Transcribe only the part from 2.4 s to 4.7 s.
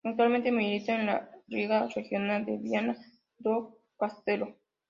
de Viana do Castelo.